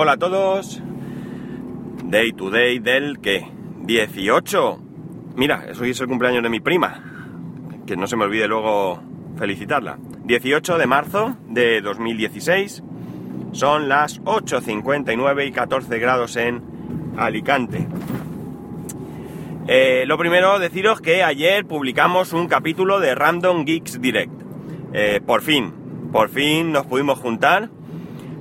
Hola 0.00 0.12
a 0.12 0.16
todos. 0.16 0.80
Day 2.04 2.32
to 2.32 2.50
day 2.50 2.78
del 2.78 3.18
que 3.18 3.48
18. 3.80 4.78
Mira, 5.34 5.66
hoy 5.80 5.90
es 5.90 6.00
el 6.00 6.06
cumpleaños 6.06 6.44
de 6.44 6.48
mi 6.48 6.60
prima. 6.60 7.02
Que 7.84 7.96
no 7.96 8.06
se 8.06 8.14
me 8.14 8.26
olvide 8.26 8.46
luego 8.46 9.02
felicitarla. 9.36 9.98
18 10.22 10.78
de 10.78 10.86
marzo 10.86 11.36
de 11.48 11.80
2016. 11.80 12.84
Son 13.50 13.88
las 13.88 14.22
8.59 14.22 15.48
y 15.48 15.50
14 15.50 15.98
grados 15.98 16.36
en 16.36 16.62
Alicante. 17.16 17.88
Eh, 19.66 20.04
lo 20.06 20.16
primero, 20.16 20.60
deciros 20.60 21.00
que 21.00 21.24
ayer 21.24 21.66
publicamos 21.66 22.32
un 22.32 22.46
capítulo 22.46 23.00
de 23.00 23.16
Random 23.16 23.64
Geeks 23.64 24.00
Direct. 24.00 24.42
Eh, 24.92 25.20
por 25.26 25.42
fin, 25.42 25.72
por 26.12 26.28
fin 26.28 26.70
nos 26.70 26.86
pudimos 26.86 27.18
juntar 27.18 27.70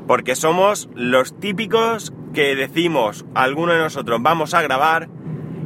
porque 0.08 0.36
somos 0.36 0.89
los 0.96 1.39
típicos 1.39 2.14
que 2.34 2.56
decimos, 2.56 3.25
alguno 3.36 3.74
de 3.74 3.79
nosotros 3.79 4.20
vamos 4.21 4.54
a 4.54 4.61
grabar 4.61 5.10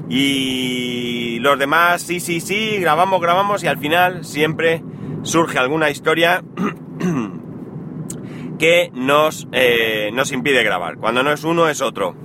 y 0.10 1.40
los 1.40 1.58
demás 1.58 2.02
sí, 2.02 2.20
sí, 2.20 2.42
sí, 2.42 2.78
grabamos, 2.80 3.22
grabamos 3.22 3.64
y 3.64 3.68
al 3.68 3.78
final 3.78 4.26
siempre 4.26 4.84
surge 5.24 5.58
alguna 5.58 5.90
historia 5.90 6.44
que 8.60 8.92
nos, 8.94 9.48
eh, 9.52 10.12
nos 10.14 10.32
impide 10.32 10.64
grabar. 10.64 10.98
Cuando 10.98 11.24
no 11.24 11.32
es 11.32 11.44
uno 11.44 11.70
es 11.70 11.82
otro. 11.82 12.16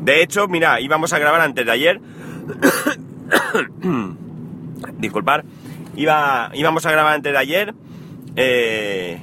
De 0.00 0.22
hecho, 0.22 0.48
mira, 0.48 0.80
íbamos 0.80 1.12
a 1.12 1.18
grabar 1.18 1.40
antes 1.40 1.66
de 1.66 1.72
ayer. 1.72 2.00
Disculpar. 4.98 5.44
Iba, 5.96 6.50
íbamos 6.54 6.86
a 6.86 6.90
grabar 6.90 7.14
antes 7.14 7.32
de 7.32 7.38
ayer. 7.38 7.74
Eh, 8.36 9.20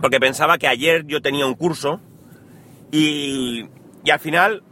porque 0.00 0.20
pensaba 0.20 0.58
que 0.58 0.68
ayer 0.68 1.04
yo 1.06 1.22
tenía 1.22 1.46
un 1.46 1.54
curso 1.54 2.00
y, 2.90 3.66
y 4.04 4.10
al 4.10 4.20
final, 4.20 4.62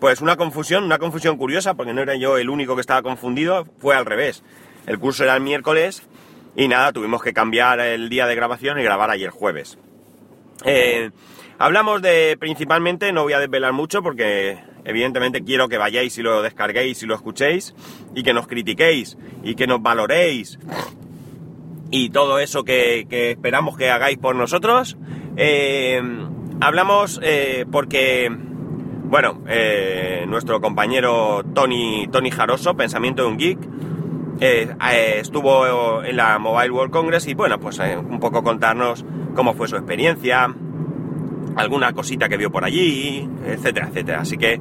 pues 0.00 0.20
una 0.20 0.36
confusión, 0.36 0.84
una 0.84 0.98
confusión 0.98 1.36
curiosa, 1.36 1.74
porque 1.74 1.92
no 1.92 2.02
era 2.02 2.16
yo 2.16 2.38
el 2.38 2.50
único 2.50 2.74
que 2.74 2.80
estaba 2.80 3.02
confundido, 3.02 3.66
fue 3.78 3.96
al 3.96 4.06
revés. 4.06 4.42
El 4.86 4.98
curso 4.98 5.24
era 5.24 5.34
el 5.34 5.42
miércoles 5.42 6.02
y 6.56 6.68
nada, 6.68 6.92
tuvimos 6.92 7.22
que 7.22 7.32
cambiar 7.32 7.80
el 7.80 8.08
día 8.08 8.26
de 8.26 8.34
grabación 8.34 8.78
y 8.78 8.82
grabar 8.82 9.10
ayer 9.10 9.30
jueves. 9.30 9.78
Eh, 10.64 11.10
hablamos 11.58 12.02
de 12.02 12.36
principalmente, 12.38 13.12
no 13.12 13.22
voy 13.22 13.32
a 13.32 13.38
desvelar 13.38 13.72
mucho 13.72 14.02
porque 14.02 14.58
evidentemente 14.84 15.44
quiero 15.44 15.68
que 15.68 15.78
vayáis 15.78 16.16
y 16.18 16.22
lo 16.22 16.42
descarguéis 16.42 17.02
y 17.02 17.06
lo 17.06 17.14
escuchéis 17.14 17.74
y 18.14 18.22
que 18.22 18.32
nos 18.32 18.48
critiquéis 18.48 19.16
y 19.42 19.54
que 19.54 19.66
nos 19.66 19.82
valoréis 19.82 20.58
y 21.90 22.10
todo 22.10 22.38
eso 22.38 22.64
que, 22.64 23.06
esperamos 23.10 23.76
que 23.76 23.90
hagáis 23.90 24.18
por 24.18 24.34
nosotros. 24.34 24.96
Eh, 25.36 26.00
hablamos 26.60 27.20
eh, 27.22 27.66
porque, 27.70 28.30
bueno, 29.04 29.42
eh, 29.46 30.24
nuestro 30.28 30.60
compañero 30.60 31.44
Tony, 31.54 32.08
Tony 32.10 32.30
Jaroso, 32.30 32.76
Pensamiento 32.76 33.22
de 33.22 33.28
un 33.28 33.38
Geek, 33.38 33.58
estuvo 34.40 36.04
en 36.04 36.16
la 36.16 36.38
Mobile 36.38 36.70
World 36.70 36.92
Congress 36.92 37.26
y, 37.26 37.34
bueno, 37.34 37.58
pues 37.58 37.80
un 37.80 38.20
poco 38.20 38.42
contarnos 38.42 39.04
cómo 39.34 39.54
fue 39.54 39.66
su 39.66 39.76
experiencia, 39.76 40.54
alguna 41.56 41.92
cosita 41.92 42.28
que 42.28 42.36
vio 42.36 42.50
por 42.50 42.64
allí, 42.64 43.28
etcétera, 43.46 43.88
etcétera. 43.88 44.20
Así 44.20 44.36
que 44.36 44.60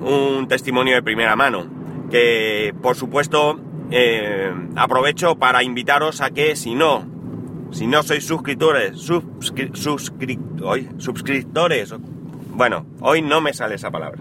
un 0.00 0.46
testimonio 0.46 0.94
de 0.94 1.02
primera 1.02 1.34
mano, 1.34 1.66
que 2.10 2.72
por 2.80 2.94
supuesto 2.94 3.58
eh, 3.90 4.52
aprovecho 4.76 5.36
para 5.36 5.62
invitaros 5.62 6.20
a 6.20 6.30
que 6.30 6.56
si 6.56 6.74
no, 6.74 7.04
si 7.70 7.86
no 7.86 8.02
sois 8.02 8.24
suscriptores, 8.24 8.98
suscriptores, 10.98 11.94
bueno, 12.50 12.86
hoy 13.00 13.22
no 13.22 13.40
me 13.40 13.52
sale 13.52 13.76
esa 13.76 13.90
palabra, 13.90 14.20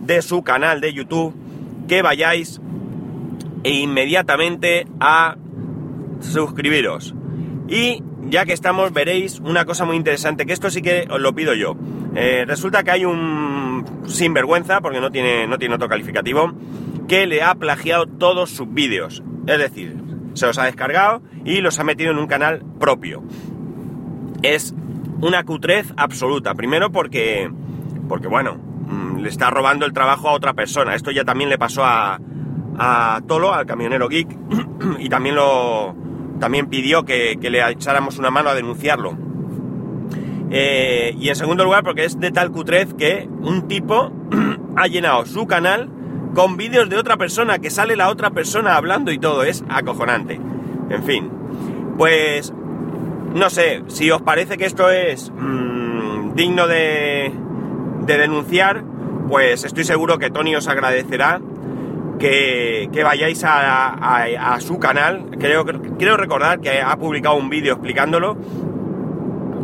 de 0.00 0.22
su 0.22 0.42
canal 0.42 0.80
de 0.80 0.92
YouTube, 0.92 1.34
que 1.88 2.02
vayáis 2.02 2.60
inmediatamente 3.64 4.86
a 5.00 5.36
suscribiros. 6.20 7.14
Y 7.68 8.02
ya 8.28 8.44
que 8.44 8.52
estamos, 8.52 8.92
veréis 8.92 9.40
una 9.40 9.64
cosa 9.64 9.84
muy 9.84 9.96
interesante, 9.96 10.46
que 10.46 10.52
esto 10.52 10.70
sí 10.70 10.82
que 10.82 11.06
os 11.10 11.20
lo 11.20 11.34
pido 11.34 11.54
yo. 11.54 11.76
Eh, 12.14 12.44
resulta 12.46 12.82
que 12.82 12.90
hay 12.90 13.04
un 13.04 13.84
sinvergüenza, 14.06 14.80
porque 14.80 15.00
no 15.00 15.10
tiene, 15.10 15.46
no 15.46 15.58
tiene 15.58 15.74
otro 15.74 15.88
calificativo, 15.88 16.52
que 17.12 17.26
le 17.26 17.42
ha 17.42 17.54
plagiado 17.56 18.06
todos 18.06 18.48
sus 18.48 18.72
vídeos. 18.72 19.22
Es 19.46 19.58
decir, 19.58 20.02
se 20.32 20.46
los 20.46 20.56
ha 20.56 20.64
descargado 20.64 21.20
y 21.44 21.60
los 21.60 21.78
ha 21.78 21.84
metido 21.84 22.10
en 22.10 22.16
un 22.16 22.26
canal 22.26 22.64
propio. 22.80 23.22
Es 24.42 24.74
una 25.20 25.44
cutrez 25.44 25.92
absoluta. 25.98 26.54
Primero 26.54 26.90
porque, 26.90 27.52
porque 28.08 28.28
bueno, 28.28 28.54
mm, 28.54 29.18
le 29.18 29.28
está 29.28 29.50
robando 29.50 29.84
el 29.84 29.92
trabajo 29.92 30.30
a 30.30 30.32
otra 30.32 30.54
persona. 30.54 30.94
Esto 30.94 31.10
ya 31.10 31.22
también 31.22 31.50
le 31.50 31.58
pasó 31.58 31.84
a, 31.84 32.18
a 32.78 33.20
Tolo, 33.28 33.52
al 33.52 33.66
camionero 33.66 34.08
geek, 34.08 34.34
y 34.98 35.10
también 35.10 35.34
lo 35.34 35.94
también 36.40 36.70
pidió 36.70 37.04
que, 37.04 37.36
le 37.38 37.70
echáramos 37.72 38.18
una 38.18 38.30
mano 38.30 38.48
a 38.48 38.54
denunciarlo. 38.54 39.18
Eh, 40.50 41.14
y 41.20 41.28
en 41.28 41.36
segundo 41.36 41.62
lugar, 41.62 41.84
porque 41.84 42.06
es 42.06 42.18
de 42.18 42.30
tal 42.30 42.50
cutrez 42.50 42.94
que 42.94 43.28
un 43.42 43.68
tipo 43.68 44.10
ha 44.76 44.86
llenado 44.86 45.26
su 45.26 45.46
canal 45.46 45.90
con 46.34 46.56
vídeos 46.56 46.88
de 46.88 46.96
otra 46.96 47.16
persona, 47.16 47.58
que 47.58 47.70
sale 47.70 47.96
la 47.96 48.08
otra 48.08 48.30
persona 48.30 48.76
hablando 48.76 49.12
y 49.12 49.18
todo, 49.18 49.42
es 49.44 49.64
acojonante. 49.68 50.40
En 50.90 51.02
fin, 51.04 51.30
pues 51.96 52.52
no 53.34 53.50
sé, 53.50 53.82
si 53.88 54.10
os 54.10 54.22
parece 54.22 54.56
que 54.56 54.66
esto 54.66 54.90
es 54.90 55.30
mm, 55.30 56.34
digno 56.34 56.66
de, 56.66 57.32
de, 58.06 58.18
denunciar, 58.18 58.84
pues 59.28 59.64
estoy 59.64 59.84
seguro 59.84 60.18
que 60.18 60.30
Tony 60.30 60.54
os 60.54 60.68
agradecerá 60.68 61.40
que, 62.18 63.02
vayáis 63.04 63.42
a, 63.44 64.56
su 64.60 64.78
canal. 64.78 65.26
Creo, 65.38 65.64
quiero 65.98 66.16
recordar 66.16 66.60
que 66.60 66.80
ha 66.80 66.96
publicado 66.96 67.36
un 67.36 67.48
vídeo 67.48 67.72
explicándolo 67.72 68.36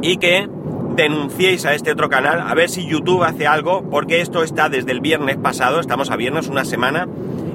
y 0.02 0.16
que 0.16 0.48
denunciéis 0.98 1.64
a 1.64 1.74
este 1.74 1.92
otro 1.92 2.08
canal, 2.08 2.40
a 2.40 2.52
ver 2.54 2.68
si 2.68 2.84
YouTube 2.84 3.22
hace 3.22 3.46
algo, 3.46 3.88
porque 3.88 4.20
esto 4.20 4.42
está 4.42 4.68
desde 4.68 4.90
el 4.90 5.00
viernes 5.00 5.36
pasado, 5.36 5.78
estamos 5.78 6.10
a 6.10 6.16
viernes, 6.16 6.48
una 6.48 6.64
semana, 6.64 7.06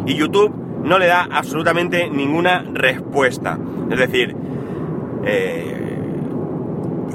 y 0.05 0.15
YouTube 0.15 0.53
no 0.83 0.97
le 0.97 1.07
da 1.07 1.27
absolutamente 1.29 2.09
ninguna 2.09 2.63
respuesta. 2.73 3.59
Es 3.91 3.99
decir, 3.99 4.33
eh, 5.25 5.97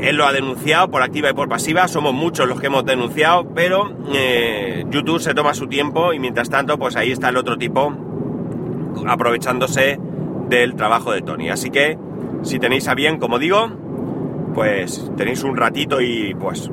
él 0.03 0.17
lo 0.17 0.27
ha 0.27 0.33
denunciado 0.33 0.91
por 0.91 1.03
activa 1.03 1.31
y 1.31 1.33
por 1.33 1.49
pasiva, 1.49 1.89
somos 1.89 2.13
muchos 2.13 2.47
los 2.47 2.61
que 2.61 2.67
hemos 2.67 2.85
denunciado, 2.85 3.49
pero 3.55 3.91
eh, 4.13 4.85
YouTube 4.91 5.21
se 5.21 5.33
toma 5.33 5.55
su 5.55 5.67
tiempo 5.67 6.13
y 6.13 6.19
mientras 6.19 6.51
tanto, 6.51 6.79
pues 6.79 6.95
ahí 6.97 7.11
está 7.11 7.31
el 7.31 7.39
otro 7.39 7.57
tipo 7.57 7.95
aprovechándose 9.07 9.99
del 10.51 10.75
trabajo 10.75 11.11
de 11.11 11.23
Tony. 11.23 11.49
Así 11.49 11.71
que, 11.71 11.97
si 12.43 12.59
tenéis 12.59 12.87
a 12.87 12.95
bien, 12.95 13.19
como 13.19 13.39
digo, 13.39 13.71
pues 14.55 15.11
tenéis 15.17 15.45
un 15.45 15.57
ratito 15.57 16.01
y 16.01 16.35
pues 16.35 16.71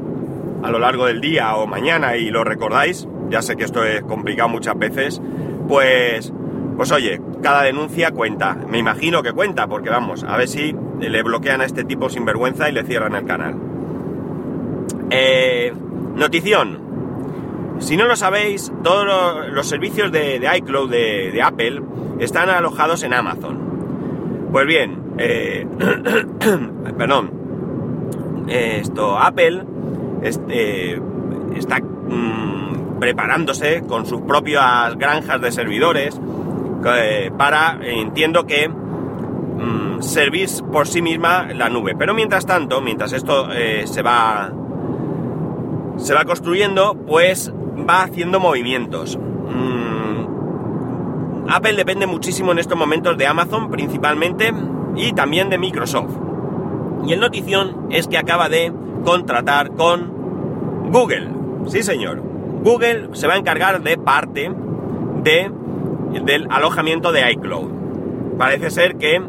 a 0.64 0.72
lo 0.72 0.80
largo 0.80 1.06
del 1.06 1.22
día 1.22 1.56
o 1.56 1.68
mañana 1.68 2.18
y 2.18 2.30
lo 2.30 2.44
recordáis, 2.44 3.08
ya 3.30 3.42
sé 3.42 3.56
que 3.56 3.64
esto 3.64 3.84
es 3.84 4.02
complicado 4.02 4.50
muchas 4.50 4.78
veces, 4.78 5.22
pues, 5.68 6.34
pues 6.76 6.92
oye, 6.92 7.22
cada 7.42 7.64
denuncia 7.64 8.12
cuenta, 8.12 8.56
me 8.56 8.80
imagino 8.80 9.22
que 9.22 9.32
cuenta, 9.32 9.68
porque 9.68 9.90
vamos, 9.90 10.24
a 10.24 10.38
ver 10.38 10.48
si 10.48 10.76
le 11.00 11.24
bloquean 11.24 11.62
a 11.62 11.66
este 11.66 11.84
tipo 11.84 12.10
sin 12.10 12.26
vergüenza 12.26 12.70
y 12.70 12.74
le 12.74 12.84
cierran 12.84 13.16
el 13.16 13.26
canal. 13.26 13.56
Eh, 15.12 15.72
notición, 16.16 16.86
si 17.80 17.98
no 17.98 18.06
lo 18.06 18.16
sabéis, 18.16 18.72
todos 18.84 19.06
los, 19.52 19.68
servicios 19.68 20.12
de, 20.12 20.42
iCloud 20.58 20.90
de, 20.90 21.42
Apple 21.44 21.82
están 22.20 22.50
alojados 22.50 23.04
en 23.04 23.14
Amazon. 23.14 24.50
Pues 24.52 24.66
bien, 24.66 25.00
eh, 25.18 25.68
perdón, 26.98 27.45
esto 28.48 29.18
Apple 29.18 29.64
este, 30.22 31.02
está 31.56 31.80
mm, 31.80 33.00
preparándose 33.00 33.84
con 33.88 34.06
sus 34.06 34.22
propias 34.22 34.96
granjas 34.98 35.42
de 35.42 35.52
servidores 35.52 36.20
eh, 36.86 37.32
para, 37.38 37.80
entiendo 37.82 38.46
que, 38.46 38.70
mm, 38.70 40.02
servir 40.02 40.50
por 40.72 40.88
sí 40.88 41.02
misma 41.02 41.48
la 41.54 41.70
nube. 41.70 41.96
Pero 41.98 42.14
mientras 42.14 42.46
tanto, 42.46 42.82
mientras 42.82 43.14
esto 43.14 43.50
eh, 43.52 43.84
se 43.88 44.02
va 44.02 44.52
se 45.98 46.14
va 46.14 46.26
construyendo, 46.26 46.94
pues 47.08 47.52
va 47.90 48.04
haciendo 48.04 48.40
movimientos. 48.40 49.18
Mm, 49.18 50.26
Apple 51.50 51.74
depende 51.74 52.06
muchísimo 52.08 52.52
en 52.52 52.60
estos 52.60 52.78
momentos 52.78 53.18
de 53.18 53.28
Amazon 53.28 53.72
principalmente 53.72 54.54
y 54.96 55.14
también 55.14 55.50
de 55.50 55.58
Microsoft. 55.58 56.25
Y 57.06 57.14
el 57.14 57.20
notición 57.20 57.88
es 57.92 58.08
que 58.08 58.18
acaba 58.18 58.50
de 58.50 58.72
contratar 59.04 59.72
con 59.72 60.92
Google. 60.92 61.30
Sí, 61.68 61.84
señor. 61.84 62.22
Google 62.64 63.10
se 63.14 63.28
va 63.28 63.36
a 63.36 63.38
encargar 63.38 63.82
de 63.84 63.98
parte 63.98 64.52
de, 65.24 65.52
del 66.24 66.48
alojamiento 66.50 67.12
de 67.12 67.32
iCloud. 67.32 68.38
Parece 68.38 68.72
ser 68.72 68.96
que 68.98 69.22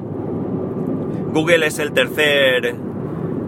Google 1.33 1.67
es 1.67 1.79
el 1.79 1.93
tercer 1.93 2.75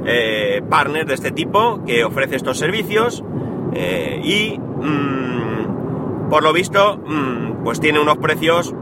eh, 0.04 0.62
partner 0.68 1.06
de 1.06 1.14
este 1.14 1.30
tipo 1.30 1.82
que 1.86 2.04
ofrece 2.04 2.36
estos 2.36 2.58
servicios 2.58 3.24
eh, 3.72 4.20
y 4.22 4.58
mm, 4.58 6.28
por 6.28 6.42
lo 6.42 6.52
visto 6.52 6.98
mm, 6.98 7.64
pues 7.64 7.80
tiene 7.80 7.98
unos 7.98 8.18
precios 8.18 8.74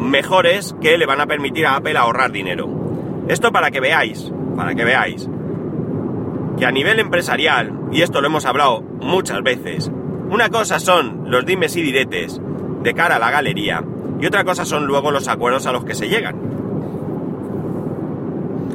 mejores 0.00 0.74
que 0.80 0.98
le 0.98 1.06
van 1.06 1.20
a 1.20 1.26
permitir 1.26 1.66
a 1.66 1.76
Apple 1.76 1.96
ahorrar 1.96 2.32
dinero. 2.32 2.83
Esto 3.28 3.52
para 3.52 3.70
que 3.70 3.80
veáis, 3.80 4.32
para 4.56 4.74
que 4.74 4.84
veáis 4.84 5.28
que 6.58 6.66
a 6.66 6.70
nivel 6.70 7.00
empresarial, 7.00 7.72
y 7.90 8.02
esto 8.02 8.20
lo 8.20 8.28
hemos 8.28 8.44
hablado 8.44 8.80
muchas 8.80 9.42
veces, 9.42 9.90
una 10.30 10.48
cosa 10.50 10.78
son 10.78 11.30
los 11.30 11.44
dimes 11.44 11.76
y 11.76 11.82
diretes 11.82 12.40
de 12.82 12.94
cara 12.94 13.16
a 13.16 13.18
la 13.18 13.30
galería 13.30 13.82
y 14.20 14.26
otra 14.26 14.44
cosa 14.44 14.64
son 14.64 14.86
luego 14.86 15.10
los 15.10 15.28
acuerdos 15.28 15.66
a 15.66 15.72
los 15.72 15.84
que 15.84 15.94
se 15.94 16.08
llegan. 16.08 16.36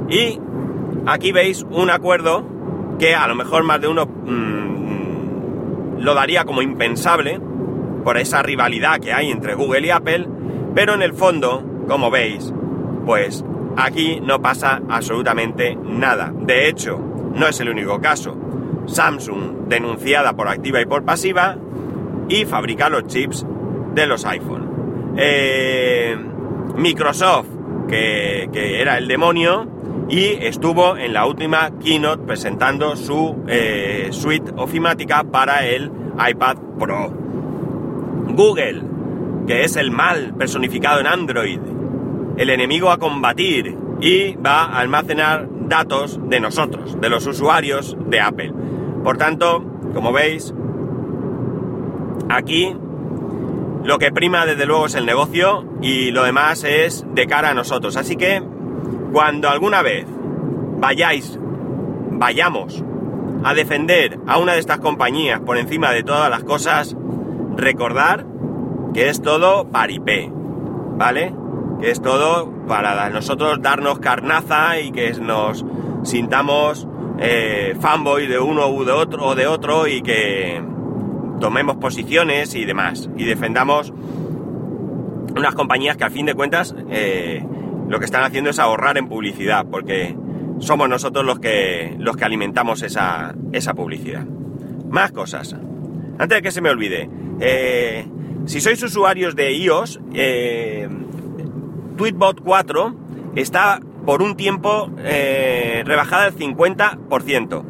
Y 0.09 0.39
aquí 1.05 1.31
veis 1.31 1.65
un 1.69 1.89
acuerdo 1.89 2.43
que 2.97 3.15
a 3.15 3.27
lo 3.27 3.35
mejor 3.35 3.63
más 3.63 3.79
de 3.79 3.87
uno 3.87 4.05
mm, 4.05 5.99
lo 5.99 6.13
daría 6.13 6.45
como 6.45 6.61
impensable 6.61 7.39
por 8.03 8.17
esa 8.17 8.41
rivalidad 8.41 8.99
que 8.99 9.13
hay 9.13 9.31
entre 9.31 9.55
Google 9.55 9.87
y 9.87 9.91
Apple, 9.91 10.27
pero 10.75 10.93
en 10.93 11.01
el 11.01 11.13
fondo, 11.13 11.63
como 11.87 12.11
veis, 12.11 12.53
pues 13.05 13.43
aquí 13.79 14.19
no 14.21 14.41
pasa 14.41 14.81
absolutamente 14.89 15.75
nada. 15.75 16.33
De 16.35 16.67
hecho, 16.67 16.99
no 17.33 17.47
es 17.47 17.59
el 17.59 17.69
único 17.69 17.99
caso. 17.99 18.35
Samsung 18.85 19.67
denunciada 19.67 20.35
por 20.35 20.47
activa 20.47 20.81
y 20.81 20.85
por 20.85 21.05
pasiva 21.05 21.57
y 22.27 22.45
fabrica 22.45 22.89
los 22.89 23.07
chips 23.07 23.45
de 23.93 24.07
los 24.07 24.25
iPhone. 24.25 25.13
Eh, 25.17 26.17
Microsoft, 26.75 27.47
que, 27.87 28.49
era 28.53 28.97
el 28.97 29.07
demonio, 29.07 29.67
y 30.09 30.25
estuvo 30.25 30.97
en 30.97 31.13
la 31.13 31.25
última 31.25 31.71
keynote 31.79 32.23
presentando 32.23 32.95
su 32.95 33.43
eh, 33.47 34.07
suite 34.11 34.51
ofimática 34.57 35.23
para 35.23 35.65
el 35.65 35.91
iPad 36.29 36.57
Pro. 36.79 37.11
Google, 38.29 38.81
que 39.47 39.63
es 39.63 39.75
el 39.75 39.91
mal 39.91 40.33
personificado 40.35 40.99
en 40.99 41.07
Android, 41.07 41.59
el 42.39 42.49
enemigo 42.49 42.89
a 42.89 42.97
combatir 42.97 43.77
y 43.99 44.33
va 44.35 44.63
a 44.63 44.79
almacenar 44.79 45.49
datos 45.67 46.17
de 46.29 46.39
nosotros, 46.39 46.99
de 47.01 47.09
los 47.09 47.27
usuarios 47.27 47.97
de 48.07 48.21
Apple. 48.21 48.53
Por 49.03 49.17
tanto, 49.17 49.61
como 49.93 50.13
veis, 50.13 50.53
aquí 52.29 52.73
lo 53.83 53.99
que 53.99 54.13
prima 54.13 54.45
desde 54.45 54.65
luego 54.65 54.85
es 54.85 54.95
el 54.95 55.05
negocio 55.05 55.65
y 55.81 56.11
lo 56.11 56.23
demás 56.23 56.63
es 56.63 57.05
de 57.13 57.27
cara 57.27 57.49
a 57.49 57.53
nosotros. 57.53 57.97
Así 57.97 58.15
que 58.15 58.41
cuando 59.11 59.49
alguna 59.49 59.81
vez 59.81 60.05
vayáis, 60.77 61.37
vayamos 62.11 62.81
a 63.43 63.53
defender 63.53 64.17
a 64.27 64.37
una 64.37 64.53
de 64.53 64.59
estas 64.59 64.79
compañías 64.79 65.41
por 65.41 65.57
encima 65.57 65.91
de 65.91 66.03
todas 66.03 66.29
las 66.29 66.45
cosas, 66.45 66.95
recordar 67.57 68.25
que 68.93 69.09
es 69.09 69.21
todo 69.21 69.67
paripé, 69.69 70.31
¿vale? 70.95 71.33
Que 71.79 71.91
es 71.91 72.01
todo 72.01 72.51
para 72.67 73.09
nosotros 73.09 73.61
darnos 73.61 73.99
carnaza 73.99 74.79
y 74.79 74.91
que 74.91 75.13
nos 75.13 75.65
sintamos 76.03 76.87
eh, 77.19 77.75
fanboy 77.79 78.27
de 78.27 78.39
uno 78.39 78.69
u 78.69 78.83
de 78.85 78.91
otro 78.91 79.25
o 79.27 79.35
de 79.35 79.47
otro 79.47 79.87
y 79.87 80.01
que 80.01 80.61
tomemos 81.39 81.77
posiciones 81.77 82.55
y 82.55 82.65
demás. 82.65 83.09
Y 83.17 83.25
defendamos 83.25 83.93
unas 85.35 85.55
compañías 85.55 85.97
que 85.97 86.03
al 86.03 86.11
fin 86.11 86.25
de 86.25 86.33
cuentas 86.33 86.75
eh, 86.89 87.45
lo 87.87 87.99
que 87.99 88.05
están 88.05 88.23
haciendo 88.23 88.49
es 88.49 88.59
ahorrar 88.59 88.97
en 88.97 89.07
publicidad 89.07 89.65
porque 89.69 90.15
somos 90.59 90.89
nosotros 90.89 91.25
los 91.25 91.39
que 91.39 91.95
los 91.97 92.17
que 92.17 92.25
alimentamos 92.25 92.81
esa, 92.81 93.35
esa 93.51 93.73
publicidad. 93.73 94.25
Más 94.89 95.11
cosas. 95.11 95.55
Antes 96.17 96.37
de 96.37 96.41
que 96.41 96.51
se 96.51 96.61
me 96.61 96.69
olvide 96.69 97.09
eh, 97.39 98.05
si 98.45 98.61
sois 98.61 98.81
usuarios 98.83 99.35
de 99.35 99.53
iOS 99.53 99.99
Tweetbot 101.99 102.39
4 102.39 102.95
está 103.35 103.81
por 104.05 104.21
un 104.21 104.37
tiempo 104.37 104.89
eh, 104.99 105.83
rebajada 105.85 106.27
al 106.27 106.33
50%. 106.33 107.63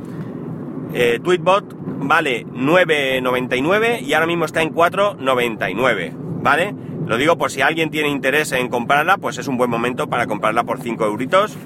Eh, 0.94 1.20
Tweetbot 1.24 1.76
vale 2.02 2.46
9,99 2.46 4.04
y 4.04 4.14
ahora 4.14 4.28
mismo 4.28 4.46
está 4.46 4.62
en 4.62 4.72
4,99, 4.72 6.14
¿vale? 6.44 6.76
Lo 7.08 7.18
digo 7.18 7.40
por 7.40 7.50
si 7.50 7.62
alguien 7.62 7.90
tiene 7.90 8.10
interés 8.10 8.52
en 8.52 8.70
comprarla, 8.70 9.18
pues 9.18 9.40
es 9.40 9.48
un 9.48 9.58
buen 9.58 9.72
momento 9.72 10.08
para 10.08 10.28
comprarla 10.28 10.64
por 10.64 10.80
5 10.80 11.04
euritos. 11.06 11.58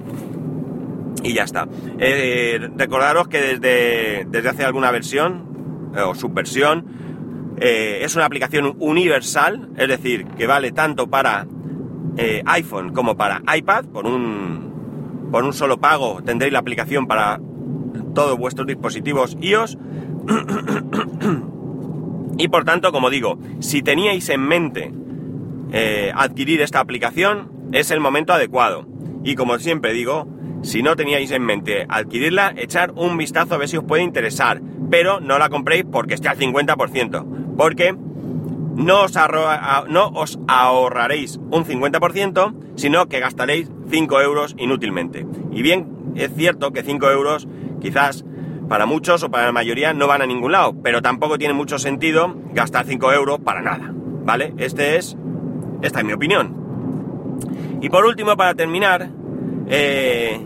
Y 1.22 1.34
ya 1.34 1.44
está. 1.44 1.68
Eh, 2.00 2.70
recordaros 2.78 3.28
que 3.28 3.42
desde, 3.42 4.26
desde 4.30 4.50
hace 4.50 4.64
alguna 4.64 4.90
versión, 4.90 5.92
o 6.02 6.16
subversión, 6.16 6.86
es 7.58 8.16
una 8.16 8.26
aplicación 8.26 8.76
universal, 8.80 9.70
es 9.78 9.88
decir, 9.88 10.26
que 10.38 10.48
vale 10.48 10.72
tanto 10.72 11.08
para 11.08 11.46
iPhone 12.46 12.94
como 12.94 13.18
para 13.18 13.42
iPad, 13.56 13.86
por 13.86 14.06
un, 14.06 15.32
un 15.32 15.54
solo 15.54 15.80
pago 15.80 16.22
tendréis 16.24 16.54
la 16.54 16.60
aplicación 16.60 17.08
para 17.08 17.40
todos 18.14 18.38
vuestros 18.38 18.68
dispositivos 18.68 19.36
iOS. 19.42 19.78
y 22.38 22.48
por 22.48 22.64
tanto, 22.66 22.92
como 22.92 23.10
digo, 23.10 23.40
si 23.60 23.82
teníais 23.82 24.30
en 24.30 24.42
mente 24.42 24.94
eh, 25.72 26.12
adquirir 26.16 26.62
esta 26.62 26.80
aplicación, 26.80 27.52
es 27.72 27.90
el 27.92 28.00
momento 28.00 28.34
adecuado. 28.34 28.86
Y 29.24 29.36
como 29.36 29.58
siempre 29.60 29.94
digo, 29.94 30.28
si 30.62 30.84
no 30.84 30.96
teníais 30.96 31.32
en 31.32 31.44
mente 31.44 31.86
adquirirla, 31.90 32.54
echar 32.56 32.92
un 32.96 33.18
vistazo 33.18 33.56
a 33.56 33.58
ver 33.58 33.68
si 33.68 33.78
os 33.78 33.84
puede 33.84 34.04
interesar. 34.04 34.62
Pero 34.90 35.20
no 35.20 35.40
la 35.40 35.50
compréis 35.50 35.86
porque 35.92 36.14
esté 36.14 36.30
al 36.30 36.38
50%. 36.38 37.56
Porque 37.58 37.96
no 38.76 39.04
os, 39.04 39.14
no 39.88 40.08
os 40.10 40.40
ahorraréis 40.48 41.40
un 41.52 41.66
50%, 41.66 42.54
sino 42.76 43.08
que 43.08 43.20
gastaréis 43.20 43.72
5 43.90 44.22
euros 44.22 44.56
inútilmente. 44.58 45.26
Y 45.52 45.62
bien, 45.62 46.14
es 46.16 46.34
cierto 46.36 46.72
que 46.72 46.84
5 46.84 47.12
euros 47.12 47.48
quizás 47.82 48.26
para 48.68 48.86
muchos 48.86 49.24
o 49.24 49.30
para 49.30 49.46
la 49.46 49.52
mayoría 49.52 49.94
no 49.94 50.08
van 50.08 50.22
a 50.22 50.26
ningún 50.26 50.52
lado, 50.52 50.76
pero 50.82 51.02
tampoco 51.02 51.38
tiene 51.38 51.54
mucho 51.54 51.78
sentido 51.78 52.36
gastar 52.54 52.86
5 52.86 53.14
euros 53.14 53.40
para 53.40 53.62
nada, 53.62 53.92
¿vale? 53.92 54.54
Este 54.58 54.98
es, 54.98 55.18
esta 55.82 56.00
es 56.00 56.06
mi 56.06 56.14
opinión. 56.14 56.64
Y 57.82 57.90
por 57.90 58.06
último, 58.06 58.38
para 58.38 58.54
terminar, 58.54 59.10
eh, 59.68 60.40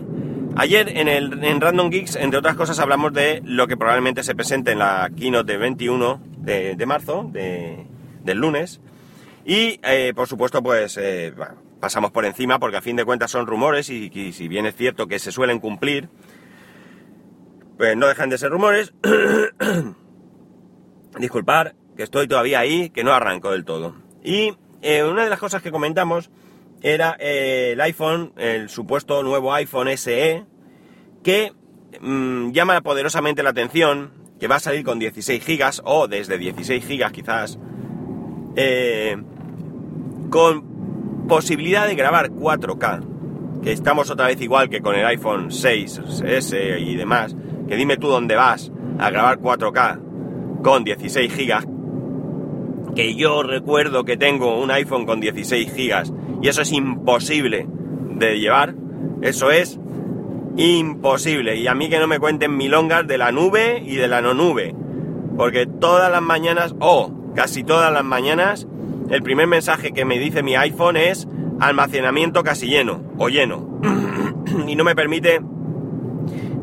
ayer 0.56 0.98
en, 0.98 1.08
el, 1.08 1.44
en 1.44 1.60
Random 1.60 1.90
Geeks, 1.90 2.16
entre 2.16 2.40
otras 2.40 2.56
cosas, 2.56 2.78
hablamos 2.80 3.12
de 3.12 3.40
lo 3.44 3.66
que 3.66 3.76
probablemente 3.76 4.22
se 4.22 4.34
presente 4.34 4.72
en 4.72 4.80
la 4.80 5.10
keynote 5.16 5.52
de 5.52 5.58
21 5.58 6.20
de, 6.38 6.86
marzo, 6.86 7.30
del 8.28 8.38
lunes, 8.38 8.80
y 9.48 9.80
eh, 9.82 10.12
por 10.14 10.28
supuesto, 10.28 10.62
pues 10.62 10.98
eh, 11.00 11.32
pasamos 11.80 12.10
por 12.10 12.26
encima 12.26 12.58
porque 12.58 12.76
a 12.76 12.82
fin 12.82 12.96
de 12.96 13.06
cuentas 13.06 13.30
son 13.30 13.46
rumores 13.46 13.88
y, 13.88 14.10
si 14.32 14.46
bien 14.46 14.66
es 14.66 14.76
cierto 14.76 15.06
que 15.06 15.18
se 15.18 15.32
suelen 15.32 15.58
cumplir, 15.58 16.10
pues 17.78 17.96
no 17.96 18.06
dejan 18.06 18.28
de 18.28 18.36
ser 18.36 18.50
rumores. 18.50 18.92
Disculpar, 21.18 21.76
que 21.96 22.02
estoy 22.02 22.28
todavía 22.28 22.58
ahí, 22.58 22.90
que 22.90 23.04
no 23.04 23.14
arranco 23.14 23.50
del 23.50 23.64
todo. 23.64 23.94
Y 24.22 24.54
eh, 24.82 25.02
una 25.02 25.24
de 25.24 25.30
las 25.30 25.38
cosas 25.38 25.62
que 25.62 25.72
comentamos 25.72 26.30
era 26.82 27.12
el 27.12 27.80
iPhone, 27.80 28.34
el 28.36 28.68
supuesto 28.68 29.22
nuevo 29.22 29.54
iPhone 29.54 29.88
SE, 29.96 30.44
que 31.24 31.54
mm, 32.02 32.52
llama 32.52 32.82
poderosamente 32.82 33.42
la 33.42 33.50
atención, 33.50 34.12
que 34.38 34.46
va 34.46 34.56
a 34.56 34.60
salir 34.60 34.84
con 34.84 34.98
16 34.98 35.44
GB 35.44 35.80
o 35.84 36.06
desde 36.06 36.36
16 36.36 36.86
GB 36.86 37.12
quizás, 37.12 37.58
eh, 38.60 39.16
con 40.30 41.26
posibilidad 41.28 41.86
de 41.86 41.94
grabar 41.94 42.30
4K, 42.30 43.62
que 43.62 43.70
estamos 43.70 44.10
otra 44.10 44.26
vez 44.26 44.40
igual 44.40 44.68
que 44.68 44.80
con 44.80 44.96
el 44.96 45.06
iPhone 45.06 45.50
6S 45.50 46.80
y 46.80 46.96
demás, 46.96 47.36
que 47.68 47.76
dime 47.76 47.98
tú 47.98 48.08
dónde 48.08 48.34
vas 48.34 48.72
a 48.98 49.10
grabar 49.10 49.38
4K 49.38 50.62
con 50.64 50.82
16 50.82 51.36
GB, 51.36 52.94
que 52.96 53.14
yo 53.14 53.44
recuerdo 53.44 54.04
que 54.04 54.16
tengo 54.16 54.60
un 54.60 54.72
iPhone 54.72 55.06
con 55.06 55.20
16 55.20 55.72
GB 55.72 56.42
y 56.42 56.48
eso 56.48 56.62
es 56.62 56.72
imposible 56.72 57.68
de 58.16 58.40
llevar, 58.40 58.74
eso 59.22 59.52
es 59.52 59.78
imposible. 60.56 61.54
Y 61.54 61.68
a 61.68 61.76
mí 61.76 61.88
que 61.88 62.00
no 62.00 62.08
me 62.08 62.18
cuenten 62.18 62.56
milongas 62.56 63.06
de 63.06 63.18
la 63.18 63.30
nube 63.30 63.80
y 63.86 63.94
de 63.94 64.08
la 64.08 64.20
no 64.20 64.34
nube, 64.34 64.74
porque 65.36 65.66
todas 65.66 66.10
las 66.10 66.22
mañanas, 66.22 66.74
o 66.80 67.17
casi 67.38 67.62
todas 67.62 67.92
las 67.92 68.02
mañanas, 68.02 68.66
el 69.10 69.22
primer 69.22 69.46
mensaje 69.46 69.92
que 69.92 70.04
me 70.04 70.18
dice 70.18 70.42
mi 70.42 70.56
iPhone 70.56 70.96
es 70.96 71.28
almacenamiento 71.60 72.42
casi 72.42 72.66
lleno 72.66 73.00
o 73.16 73.28
lleno. 73.28 73.80
y 74.66 74.74
no 74.74 74.82
me 74.82 74.96
permite 74.96 75.40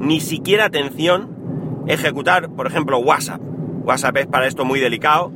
ni 0.02 0.20
siquiera 0.20 0.66
atención 0.66 1.86
ejecutar, 1.88 2.50
por 2.50 2.68
ejemplo, 2.68 2.98
WhatsApp. 2.98 3.40
WhatsApp 3.86 4.18
es 4.18 4.28
para 4.28 4.48
esto 4.48 4.66
muy 4.66 4.82
delicado 4.82 5.32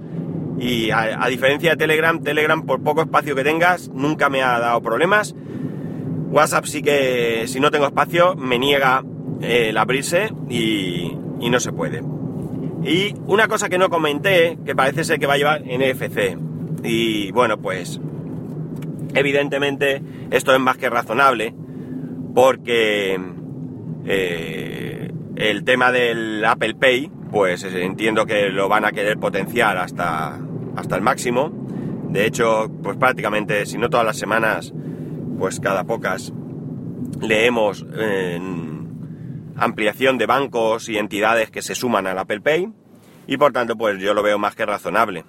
y 0.60 0.92
a, 0.92 1.26
diferencia 1.30 1.70
de 1.70 1.78
Telegram, 1.78 2.22
Telegram 2.22 2.66
por 2.66 2.84
poco 2.84 3.02
espacio 3.02 3.34
que 3.34 3.46
tengas 3.46 3.88
nunca 3.94 4.30
me 4.30 4.44
ha 4.44 4.60
dado 4.60 4.82
problemas. 4.82 5.34
WhatsApp 6.32 6.66
sí 6.66 6.82
que 6.82 7.46
si 7.48 7.62
no 7.62 7.72
tengo 7.72 7.86
espacio 7.86 8.36
me 8.36 8.60
niega 8.60 9.06
el 9.40 9.78
abrirse 9.78 10.34
y, 10.50 11.18
y 11.40 11.50
no 11.50 11.62
se 11.62 11.72
puede. 11.72 12.19
Y 12.84 13.14
una 13.28 13.48
cosa 13.48 13.70
que 13.70 13.78
no 13.78 13.90
comenté, 13.90 14.58
que 14.66 14.76
parece 14.76 15.04
ser 15.04 15.20
que 15.20 15.28
va 15.28 15.34
a 15.34 15.38
llevar 15.38 15.64
NFC. 15.64 16.38
Y 16.84 17.32
bueno, 17.32 17.58
pues 17.58 18.00
evidentemente 19.14 20.02
esto 20.32 20.54
es 20.54 20.60
más 20.60 20.78
que 20.78 20.90
razonable 20.90 21.54
porque 22.34 23.20
eh, 24.06 25.12
el 25.36 25.64
tema 25.64 25.92
del 25.92 26.44
Apple 26.46 26.76
Pay, 26.76 27.12
pues 27.32 27.64
entiendo 27.64 28.26
que 28.26 28.50
lo 28.50 28.70
van 28.70 28.86
a 28.86 28.92
querer 28.92 29.18
potenciar 29.18 29.78
hasta, 29.78 30.40
hasta 30.76 30.96
el 30.96 31.02
máximo. 31.02 31.52
De 32.10 32.26
hecho, 32.26 32.72
pues 32.82 32.98
prácticamente, 32.98 33.66
si 33.66 33.78
no 33.78 33.90
todas 33.90 34.06
las 34.06 34.18
semanas, 34.18 34.74
pues 35.38 35.60
cada 35.60 35.84
pocas 35.84 36.34
leemos 37.22 37.86
ampliación 39.60 40.18
de 40.18 40.26
bancos 40.26 40.90
y 40.90 40.98
entidades 40.98 41.52
que 41.52 41.62
se 41.62 41.76
suman 41.76 42.08
al 42.08 42.18
Apple 42.18 42.42
Pay 42.42 42.72
y 43.28 43.38
por 43.38 43.52
tanto 43.52 43.76
pues 43.76 44.00
yo 44.00 44.14
lo 44.14 44.24
veo 44.24 44.40
más 44.40 44.56
que 44.56 44.66
razonable. 44.66 45.26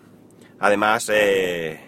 Además, 0.59 1.11
eh, 1.13 1.81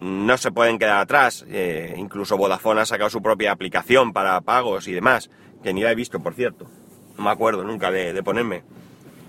no 0.00 0.36
se 0.36 0.50
pueden 0.50 0.78
quedar 0.78 0.98
atrás. 0.98 1.44
Eh, 1.48 1.94
incluso 1.96 2.36
Vodafone 2.36 2.82
ha 2.82 2.86
sacado 2.86 3.10
su 3.10 3.22
propia 3.22 3.52
aplicación 3.52 4.12
para 4.12 4.40
pagos 4.40 4.88
y 4.88 4.92
demás, 4.92 5.30
que 5.62 5.72
ni 5.72 5.82
la 5.82 5.92
he 5.92 5.94
visto, 5.94 6.20
por 6.20 6.34
cierto. 6.34 6.68
No 7.16 7.24
me 7.24 7.30
acuerdo 7.30 7.64
nunca 7.64 7.90
de, 7.90 8.12
de 8.12 8.22
ponerme. 8.22 8.64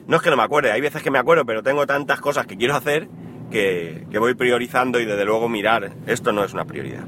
No 0.08 0.18
es 0.18 0.22
que 0.22 0.30
no 0.30 0.38
me 0.38 0.44
acuerde, 0.44 0.72
hay 0.72 0.82
veces 0.82 1.02
que 1.02 1.12
me 1.12 1.20
acuerdo, 1.20 1.46
pero 1.46 1.64
tengo 1.64 1.86
tantas 1.86 2.20
cosas 2.20 2.46
que 2.46 2.58
quiero 2.58 2.76
hacer 2.76 3.08
que, 3.52 4.06
que 4.12 4.20
voy 4.20 4.34
priorizando 4.34 5.00
y 5.00 5.06
desde 5.06 5.24
luego 5.24 5.48
mirar, 5.48 5.94
esto 6.08 6.34
no 6.34 6.44
es 6.44 6.54
una 6.54 6.66
prioridad. 6.66 7.06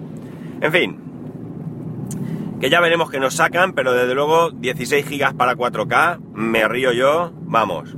En 0.62 0.72
fin, 0.72 1.05
que 2.60 2.70
ya 2.70 2.80
veremos 2.82 3.10
que 3.10 3.20
nos 3.20 3.36
sacan, 3.36 3.74
pero 3.74 3.94
desde 3.94 4.16
luego 4.16 4.52
16 4.52 5.06
gigas 5.06 5.34
para 5.34 5.56
4K, 5.56 6.20
me 6.34 6.68
río 6.68 6.92
yo, 6.92 7.32
vamos. 7.42 7.96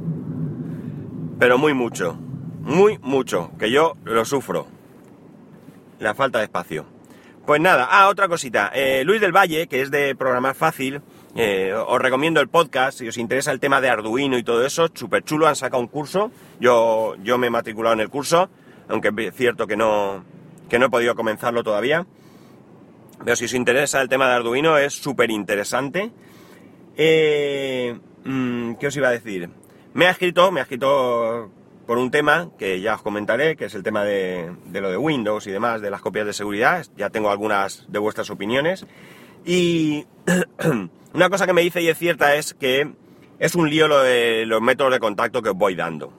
Pero 1.40 1.58
muy 1.58 1.74
mucho, 1.74 2.18
muy 2.62 2.98
mucho, 3.00 3.52
que 3.60 3.72
yo 3.72 3.94
lo 4.04 4.26
sufro 4.26 4.68
la 6.00 6.14
falta 6.14 6.40
de 6.40 6.46
espacio. 6.46 6.86
Pues 7.46 7.62
nada, 7.62 7.88
ah, 7.90 8.10
otra 8.10 8.28
cosita. 8.28 8.72
Eh, 8.74 9.04
Luis 9.06 9.22
del 9.22 9.32
Valle, 9.32 9.68
que 9.68 9.82
es 9.82 9.90
de 9.90 10.16
Programar 10.16 10.54
Fácil, 10.54 11.02
eh, 11.36 11.74
os 11.74 12.02
recomiendo 12.02 12.42
el 12.42 12.50
podcast, 12.50 13.00
si 13.00 13.08
os 13.08 13.18
interesa 13.18 13.52
el 13.52 13.60
tema 13.60 13.80
de 13.80 13.90
Arduino 13.90 14.38
y 14.38 14.44
todo 14.44 14.66
eso, 14.66 14.90
súper 14.94 15.24
chulo, 15.24 15.48
han 15.48 15.56
sacado 15.56 15.82
un 15.82 15.88
curso, 15.88 16.32
yo, 16.60 17.16
yo 17.24 17.38
me 17.38 17.48
he 17.48 17.50
matriculado 17.50 17.94
en 17.94 18.02
el 18.02 18.10
curso, 18.10 18.50
aunque 18.90 19.12
es 19.18 19.36
cierto 19.36 19.66
que 19.66 19.78
no, 19.78 20.26
que 20.68 20.78
no 20.78 20.88
he 20.88 20.90
podido 20.90 21.16
comenzarlo 21.16 21.64
todavía. 21.64 22.06
Pero 23.24 23.36
si 23.36 23.46
os 23.46 23.54
interesa 23.54 24.02
el 24.02 24.10
tema 24.10 24.28
de 24.28 24.36
Arduino 24.36 24.78
es 24.78 24.94
súper 24.94 25.32
interesante. 25.32 26.12
Eh, 26.96 27.98
mm, 28.24 28.74
¿Qué 28.76 28.88
os 28.88 28.96
iba 28.96 29.10
a 29.10 29.12
decir? 29.12 29.50
Me 29.94 30.06
ha 30.08 30.12
escrito, 30.12 30.52
me 30.52 30.60
ha 30.60 30.64
escrito 30.64 31.52
por 31.88 31.98
un 31.98 32.12
tema 32.12 32.50
que 32.60 32.82
ya 32.82 32.96
os 32.96 33.02
comentaré, 33.02 33.56
que 33.56 33.66
es 33.66 33.74
el 33.74 33.82
tema 33.82 34.04
de, 34.04 34.52
lo 34.74 34.92
de 34.92 34.98
Windows 34.98 35.48
y 35.48 35.52
demás, 35.52 35.82
de 35.82 35.90
las 35.90 36.02
copias 36.02 36.26
de 36.26 36.34
seguridad. 36.34 36.86
Ya 36.98 37.10
tengo 37.10 37.32
algunas 37.32 37.86
de 37.88 38.00
vuestras 38.00 38.30
opiniones. 38.30 38.86
Y 39.46 40.06
una 41.14 41.30
cosa 41.30 41.48
que 41.48 41.54
me 41.54 41.62
dice 41.62 41.82
y 41.82 41.88
es 41.88 41.98
cierta 41.98 42.36
es 42.36 42.54
que 42.54 42.92
es 43.40 43.56
un 43.56 43.70
lío 43.70 43.88
lo 43.88 44.02
de 44.02 44.46
los 44.46 44.62
métodos 44.62 44.92
de 44.92 45.00
contacto 45.00 45.42
que 45.42 45.50
os 45.50 45.56
voy 45.56 45.76
dando. 45.76 46.12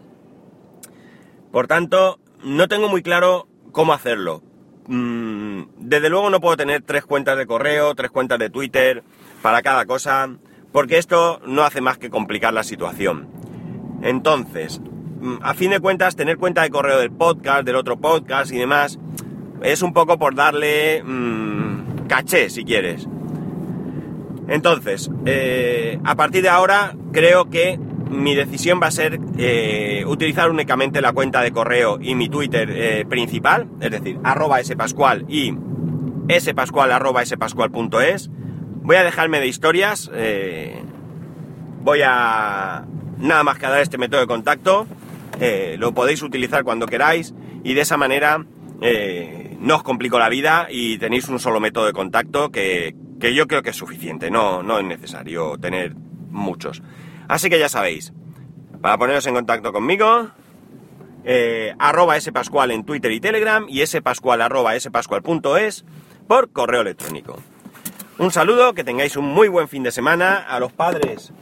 Por 1.53 1.67
tanto, 1.67 2.19
no 2.43 2.67
tengo 2.67 2.89
muy 2.89 3.03
claro 3.03 3.47
cómo 3.73 3.93
hacerlo. 3.93 4.43
Mm, 4.89 5.63
desde 5.79 6.11
luego 6.11 6.31
no 6.31 6.41
puedo 6.41 6.57
tener 6.57 6.83
tres 6.83 7.05
cuentas 7.05 7.39
de 7.39 7.47
correo, 7.47 7.95
tres 7.95 8.11
cuentas 8.11 8.39
de 8.39 8.51
Twitter 8.51 9.05
para 9.43 9.63
cada 9.63 9.87
cosa, 9.87 10.29
porque 10.73 10.99
esto 10.99 11.41
no 11.47 11.63
hace 11.63 11.81
más 11.81 11.99
que 11.99 12.11
complicar 12.11 12.53
la 12.53 12.65
situación. 12.65 13.29
Entonces, 14.03 14.81
Mm, 15.21 15.39
a 15.43 15.55
fin 15.55 15.71
de 15.71 15.81
cuentas, 15.81 16.15
tener 16.15 16.37
cuenta 16.37 16.63
de 16.63 16.71
correo 16.71 17.01
del 17.01 17.11
podcast, 17.11 17.65
del 17.65 17.75
otro 17.75 17.97
podcast 17.99 18.53
y 18.53 18.59
demás, 18.59 18.99
es 19.63 19.83
un 19.83 19.93
poco 19.93 20.19
por 20.19 20.35
darle 20.35 21.03
mmm, 21.03 22.07
caché, 22.07 22.51
si 22.51 22.65
quieres. 22.65 23.09
Entonces, 24.47 25.11
eh, 25.27 25.99
a 26.05 26.15
partir 26.15 26.43
de 26.43 26.49
ahora, 26.49 26.95
creo 27.13 27.51
que 27.51 27.81
mi 28.11 28.35
decisión 28.35 28.81
va 28.83 28.89
a 28.89 28.91
ser 28.91 29.19
eh, 29.37 30.05
utilizar 30.07 30.51
únicamente 30.51 31.01
la 31.01 31.13
cuenta 31.13 31.43
de 31.43 31.53
correo 31.53 31.99
y 32.01 32.15
mi 32.15 32.29
Twitter 32.29 32.71
eh, 32.71 33.05
principal, 33.09 33.69
es 33.81 33.91
decir, 33.91 34.19
arroba 34.25 34.63
spascual 34.63 35.25
y 35.29 35.55
spascual 36.39 36.93
arroba 36.93 37.25
spascual.es. 37.25 38.31
Voy 38.83 38.97
a 38.97 39.05
dejarme 39.05 39.41
de 39.41 39.47
historias, 39.47 40.11
voy 41.83 42.01
a 42.05 42.87
nada 43.19 43.43
más 43.45 43.59
que 43.59 43.67
dar 43.67 43.81
este 43.81 43.99
método 43.99 44.21
de 44.21 44.27
contacto 44.27 44.87
eh, 45.41 45.77
lo 45.79 45.93
podéis 45.93 46.23
utilizar 46.23 46.65
cuando 46.65 46.87
queráis 46.87 47.35
y 47.63 47.75
de 47.75 47.83
esa 47.83 47.97
manera 47.97 48.45
eh, 48.81 49.57
no 49.61 49.77
os 49.77 49.83
complico 49.83 50.19
la 50.19 50.29
vida 50.29 50.67
y 50.69 50.99
tenéis 50.99 51.29
un 51.29 51.39
solo 51.39 51.61
método 51.61 51.87
de 51.87 51.93
contacto 51.93 52.51
que, 52.51 52.95
yo 53.21 53.47
creo 53.47 53.63
que 53.63 53.71
es 53.71 53.77
suficiente, 53.77 54.31
no, 54.31 54.63
no 54.63 54.79
es 54.79 54.85
necesario 54.85 55.57
tener 55.59 55.95
muchos. 56.31 56.83
Así 57.29 57.49
que 57.51 57.59
ya 57.59 57.69
sabéis, 57.69 58.13
para 58.81 58.99
poneros 58.99 59.27
en 59.27 59.35
contacto 59.35 59.73
conmigo, 59.73 60.31
eh, 61.25 61.75
arroba 61.79 62.19
spascual 62.21 62.71
en 62.71 62.85
Twitter 62.85 63.13
y 63.13 63.21
Telegram 63.21 63.67
y 63.69 63.87
spascual 63.87 64.41
arroba 64.41 64.79
spascual.es 64.79 65.85
por 66.27 66.51
correo 66.51 66.81
electrónico. 66.81 67.39
Un 68.19 68.33
saludo, 68.33 68.75
que 68.75 68.83
tengáis 68.83 69.17
un 69.17 69.27
muy 69.27 69.49
buen 69.49 69.69
fin 69.69 69.83
de 69.85 69.93
semana 69.93 70.39
a 70.39 70.59
los 70.59 70.73
padres, 70.73 71.33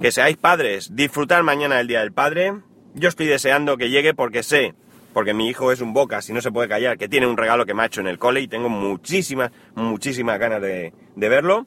que 0.00 0.10
seáis 0.10 0.36
padres, 0.36 0.96
disfrutar 0.96 1.44
mañana 1.44 1.78
el 1.78 1.86
Día 1.86 2.00
del 2.00 2.12
Padre 2.12 2.54
yo 2.94 3.08
estoy 3.08 3.26
deseando 3.26 3.76
que 3.76 3.90
llegue 3.90 4.14
porque 4.14 4.42
sé, 4.42 4.74
porque 5.12 5.34
mi 5.34 5.48
hijo 5.48 5.72
es 5.72 5.80
un 5.80 5.92
boca, 5.92 6.20
si 6.22 6.32
no 6.32 6.40
se 6.40 6.52
puede 6.52 6.68
callar, 6.68 6.98
que 6.98 7.08
tiene 7.08 7.26
un 7.26 7.36
regalo 7.36 7.64
que 7.64 7.74
me 7.74 7.82
ha 7.82 7.86
hecho 7.86 8.00
en 8.00 8.06
el 8.06 8.18
cole 8.18 8.40
y 8.40 8.48
tengo 8.48 8.68
muchísimas, 8.68 9.50
muchísimas 9.74 10.38
ganas 10.38 10.60
de, 10.60 10.92
verlo. 11.16 11.66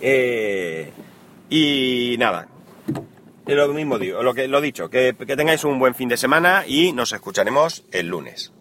Eh, 0.00 0.92
y 1.56 2.16
nada, 2.18 2.48
lo 3.46 3.68
mismo 3.68 3.96
digo, 3.96 4.24
lo 4.24 4.34
que 4.34 4.48
lo 4.48 4.60
dicho, 4.60 4.90
que, 4.90 5.14
que 5.14 5.36
tengáis 5.36 5.62
un 5.62 5.78
buen 5.78 5.94
fin 5.94 6.08
de 6.08 6.16
semana 6.16 6.64
y 6.66 6.92
nos 6.92 7.12
escucharemos 7.12 7.84
el 7.92 8.08
lunes. 8.08 8.52